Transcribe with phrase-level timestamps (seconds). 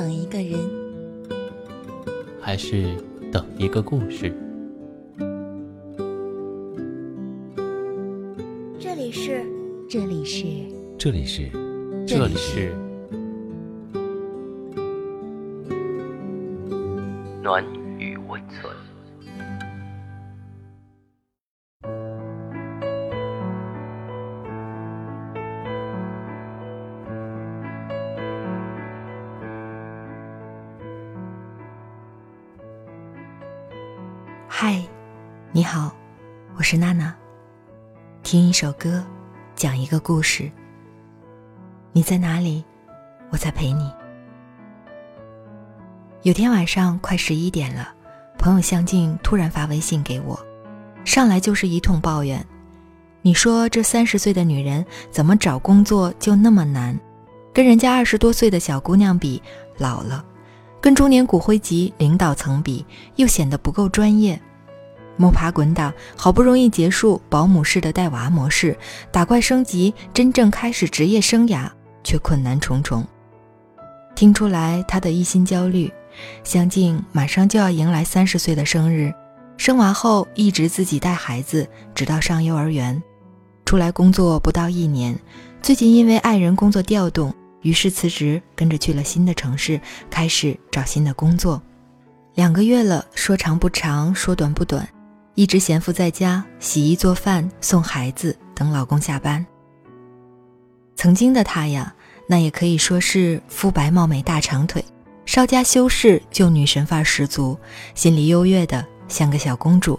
[0.00, 0.58] 等一个人，
[2.40, 2.96] 还是
[3.30, 4.34] 等一个故事？
[8.78, 9.44] 这里是，
[9.90, 10.46] 这里是，
[10.96, 11.50] 这里是，
[12.06, 12.74] 这里是
[17.42, 17.62] 暖
[17.98, 18.74] 与温存。
[38.30, 39.04] 听一首歌，
[39.56, 40.48] 讲一个故事。
[41.90, 42.64] 你在哪里？
[43.30, 43.90] 我在陪你。
[46.22, 47.92] 有天晚上快十一点了，
[48.38, 50.38] 朋友向静突然发微信给我，
[51.04, 52.46] 上来就是一通抱怨。
[53.20, 56.96] 你说这三十岁的女人怎么找工作就那么难？
[57.52, 59.42] 跟人家二十多岁的小姑娘比，
[59.76, 60.24] 老了；
[60.80, 62.86] 跟中年骨灰级领导层比，
[63.16, 64.40] 又显得不够专业。
[65.20, 68.74] 摸爬滚打，好不容易结束保姆式的带娃模式，
[69.12, 71.68] 打怪升级，真正开始职业生涯，
[72.02, 73.06] 却困难重重。
[74.14, 75.92] 听出来他的一心焦虑。
[76.42, 79.12] 相静马上就要迎来三十岁的生日，
[79.58, 83.02] 生娃后一直自己带孩子，直到上幼儿园。
[83.66, 85.14] 出来工作不到一年，
[85.60, 89.78] 最近因为爱人工作调动，于是辞职，跟着去了新的城市，
[90.10, 91.60] 开始找新的工作。
[92.36, 94.88] 两个月了，说长不长，说短不短。
[95.34, 99.44] 一直闲赋在家，洗衣做饭，送孩子，等老公下班。
[100.96, 101.94] 曾经的她呀，
[102.26, 104.84] 那也可以说是肤白貌美大长腿，
[105.24, 107.56] 稍加修饰就女神范十足，
[107.94, 109.98] 心里优越的像个小公主。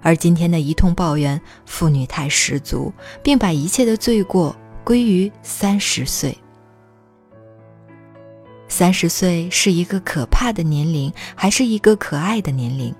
[0.00, 2.90] 而今天的一通抱怨，妇女态十足，
[3.22, 6.34] 并把一切的罪过归于三十岁。
[8.66, 12.94] 三十岁是一个可怕的年龄，还是一个可爱的年龄？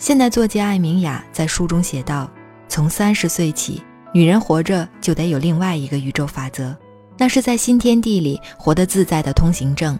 [0.00, 2.28] 现代作家艾明雅在书中写道
[2.68, 3.82] ：“从三十岁起，
[4.14, 6.74] 女人活着就得有另外一个宇宙法则，
[7.18, 9.98] 那是在新天地里活得自在的通行证。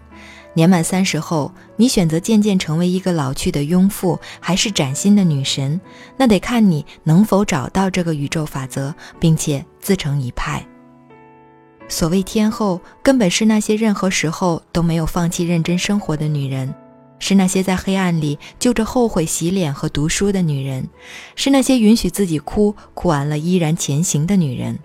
[0.55, 5.79] 年满三十后，你选择渐渐成为一个老去的庸妇，还是崭新的女神，
[6.17, 10.67] 那得看你能否找到这个宇宙法则，并且自成一派。
[11.89, 16.75] 所谓天后，根本是那些任何时候都没有放弃认真生活的女人。”
[17.21, 20.89] 是那些在黑暗里就着后悔洗脸和读书的女人，
[21.37, 24.77] 是那些允许自己哭，哭完了依然前行的女人。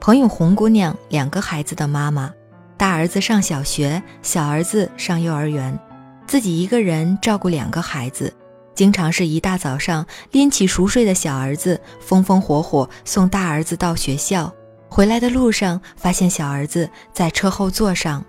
[0.00, 2.32] 朋友红姑娘，两个孩子的妈妈，
[2.76, 5.78] 大儿子上小学，小儿子上幼儿园，
[6.26, 8.34] 自己一个人照顾两个孩子，
[8.74, 14.52] 经常是一大早上拎起熟睡的小儿子，风风火火送大儿子到学校，
[14.90, 18.22] 回来的路上发现小儿子在车后座上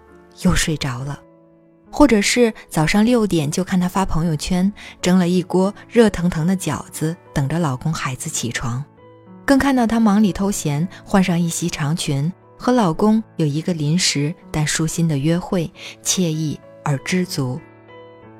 [0.43, 1.19] 又睡着了。
[1.97, 4.69] 或者是早上六点就看她发朋友圈，
[5.01, 8.83] 蒸了一锅热腾腾的饺子，等着老公孩子起床，
[9.45, 15.71] 更看到她忙里偷闲，换上一袭长裙，和老公有一个临时但舒心的约会，
[16.03, 17.61] 惬意而知足。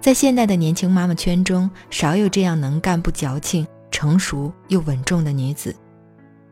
[0.02, 5.74] 在现代的年轻妈妈圈中，少有这样能干不矫情、成熟又稳重的女子。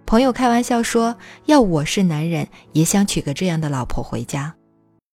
[0.06, 4.56] 朋友开玩笑说：“要我是男人，也想娶个这样的老婆回家。”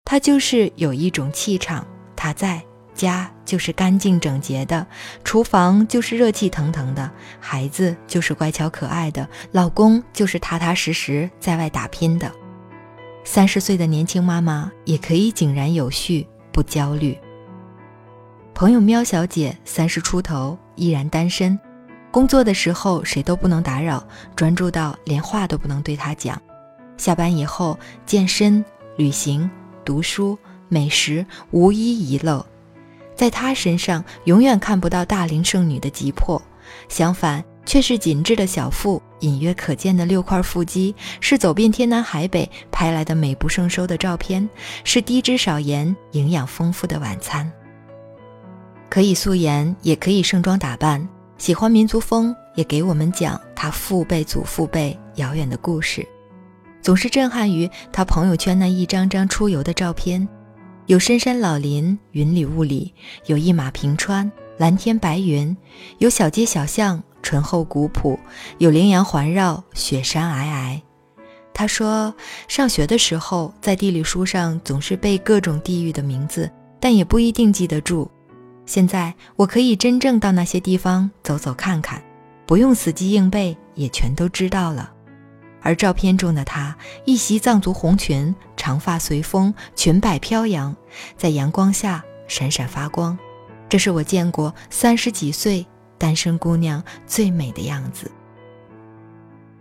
[0.04, 2.62] 她就是有一种气场，她在
[2.94, 4.86] 家就是干净整洁的，
[5.22, 12.30] 厨房就是热气腾腾的，孩子就是乖巧可爱的，老公就是踏踏实实在外打拼的。
[13.24, 17.16] 三十岁的年轻妈妈也可以井然有序，不焦虑。
[18.52, 21.58] 朋友喵小姐三十出头，依然单身，
[22.10, 26.40] 工作的时候谁都不能打扰，专注到连话都不能对她讲。
[26.96, 28.62] 下班以后健身、
[28.96, 29.48] 旅行。
[29.90, 32.46] 读书、美食无一遗漏，
[33.16, 36.40] 在她身上永远看不到大龄剩女的急迫，
[36.88, 44.48] 相反，却是紧致的小腹，隐约可见的六块腹肌，是走遍天南海北拍来的美不胜收的照片，
[44.84, 47.50] 是低脂少盐、营养丰富的晚餐。
[48.88, 51.04] 可以素颜，也可以盛装打扮，
[51.36, 56.06] 喜欢民族风，也给我们讲她父辈、祖父辈遥远的故事。
[56.82, 60.26] 总是震撼于他朋友圈那一张张出游的照片，
[60.86, 62.92] 有深山老林，云里雾里；
[63.26, 65.54] 有一马平川，蓝天白云；
[65.98, 68.18] 有小街小巷，醇厚古朴；
[68.58, 70.80] 有羚羊环绕，雪山皑皑。
[71.52, 72.14] 他说，
[72.48, 76.50] 上学的时候在地理书上总是背各种地域的名字，
[76.80, 78.10] 但也不一定记得住。
[78.64, 82.02] 现在我可以真正到那些地方走走看看，
[82.46, 84.90] 不用死记硬背，也全都知道了。
[85.62, 90.74] 而照片中的她，一袭藏族红裙，长发随风，裙摆飘扬，
[91.16, 93.18] 在阳光下闪闪发光。
[93.68, 95.64] 这是我见过三十几岁
[95.96, 98.10] 单身姑娘最美的样子。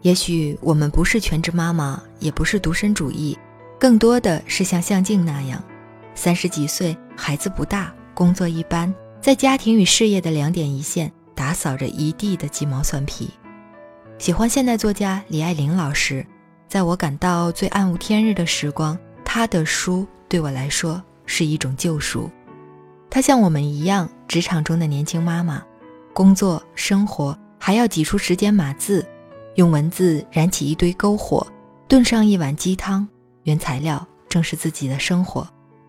[0.01, 3.37] 也许我们不是全职妈妈，也不是独身主义，
[3.77, 5.61] 更多的是像向静那样，
[6.15, 13.29] 三十几岁，孩子不大，工作一般，在家庭与事业的两点一线，打扫着一地的鸡毛蒜皮。
[14.19, 16.27] 喜欢现代作家李爱玲老师，
[16.67, 22.29] 在我感到最暗无天日的时光，她的书对我来说是一种救赎。
[23.09, 25.63] 她像我们一样，职场中的年轻妈妈，
[26.13, 29.07] 工作生活还要挤出时间码字。
[29.55, 31.47] 用文字燃起一堆篝火，
[31.87, 33.07] 炖上一碗鸡汤，
[33.43, 35.47] 原材料正是自己的生活，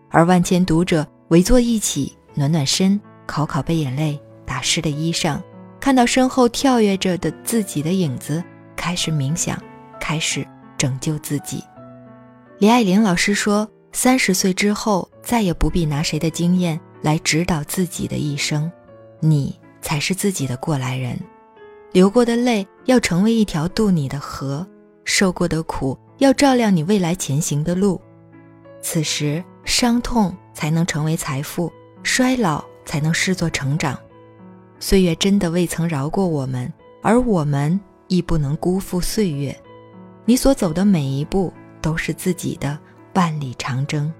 [0.09, 5.37] 而万千读者围坐一起，暖暖身，烤烤被眼泪打湿的衣裳，
[5.81, 8.41] 看到身后跳跃着的自己的影子，
[8.75, 9.59] 开始冥想，
[9.99, 10.47] 开始
[10.77, 11.63] 拯救自己。
[12.59, 18.71] 李爱玲老师说：“三十岁之后，再也不必拿谁的经验来指导自己的一生，
[19.19, 21.19] 你才是自己的过来人。”
[21.91, 24.65] 流过的泪要成为一条渡你的河，
[25.03, 27.99] 受过的苦要照亮你未来前行的路。
[28.83, 31.73] 此时，伤痛才能成为财富，
[32.03, 33.97] 衰老才能视作成长。
[34.81, 36.73] 岁月真的未曾饶过我们，
[37.03, 39.55] 而我们亦不能辜负岁月。
[40.25, 42.77] 你所走的每一步都是自己的
[43.13, 44.11] 万里长征。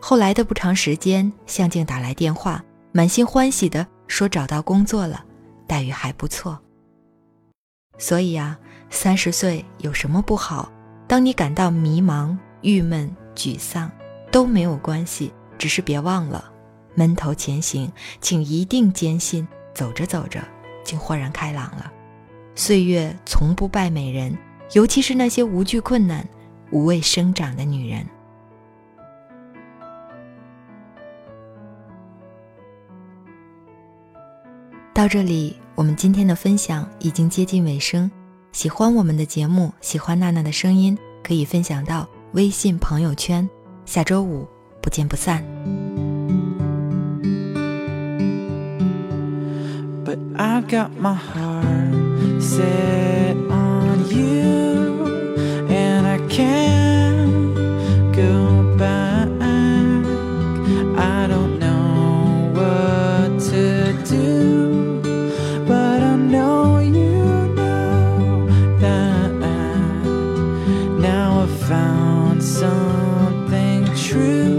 [0.00, 5.22] 后来的不长时间，向静打来电话，满心欢喜地说找到工作了，
[5.66, 6.58] 待遇还不错。
[7.98, 10.72] 所以啊，三十岁有什么不好？
[11.06, 13.90] 当你感到迷茫、郁闷、沮丧，
[14.32, 15.30] 都没有关系。
[15.58, 16.50] 只是别忘了，
[16.94, 17.92] 闷头前行，
[18.22, 19.46] 请一定坚信，
[19.78, 20.42] 走着走着，
[20.84, 21.92] 就豁然开朗了。
[22.56, 24.36] 岁月从不败美人，
[24.72, 26.28] 尤其是那些无惧困难、
[26.72, 28.04] 无畏生长的女人。
[34.92, 38.10] 到这里，我们今天的分享已经接近尾声。
[38.50, 43.48] 喜欢我们的节目，喜欢娜娜的声音，可以分享到微信朋友圈。
[43.86, 44.44] 下周五
[44.82, 45.77] 不见不散。
[50.08, 57.54] but I've got my heart set on you, and I can't
[58.16, 59.28] go back.
[60.96, 65.02] I don't know what to do,
[65.66, 68.46] but I know you know
[68.80, 69.74] that I,
[70.98, 74.57] now I've found something true.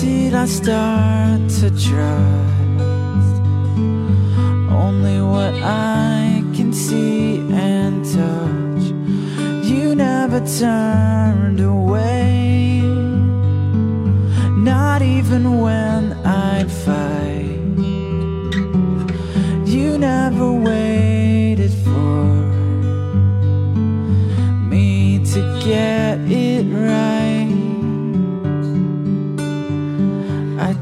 [0.00, 3.40] Did I start to trust
[4.72, 8.84] only what I can see and touch?
[9.70, 12.80] You never turned away,
[14.56, 17.60] not even when I'd fight.
[19.66, 20.79] You never waited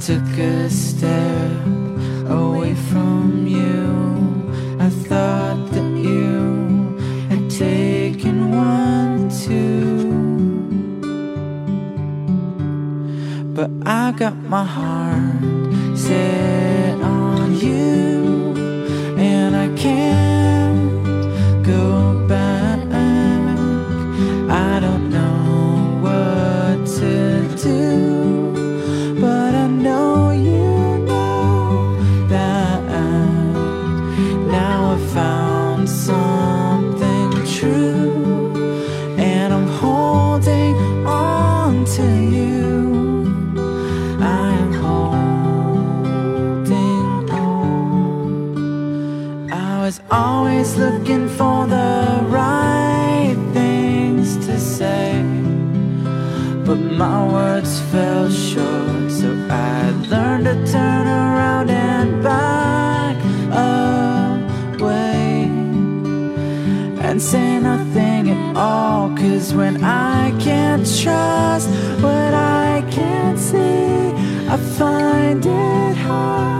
[0.08, 1.66] took a step
[2.30, 3.92] away from you.
[4.80, 6.96] I thought that you
[7.28, 10.08] had taken one too.
[13.52, 15.42] But I got my heart
[15.94, 17.88] set on you.
[35.88, 38.52] something true,
[39.18, 40.76] and I'm holding
[41.06, 42.02] on to
[42.36, 43.56] you.
[44.20, 45.90] I am holding
[47.30, 48.70] on.
[49.50, 55.22] I was always looking for the right things to say,
[56.66, 62.57] but my words fell short, so I learned to turn around and bow.
[67.20, 69.16] Say nothing at all.
[69.16, 71.68] Cause when I can't trust
[72.02, 74.12] what I can't see,
[74.48, 76.57] I find it hard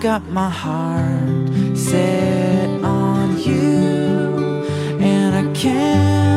[0.00, 4.64] got my heart set on you,
[4.98, 6.29] and I can't